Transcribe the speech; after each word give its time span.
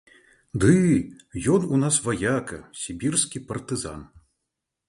Ды 0.63 0.77
ён 1.55 1.69
у 1.77 1.79
нас 1.83 1.95
ваяка, 2.07 2.59
сібірскі 2.85 3.45
партызан. 3.51 4.01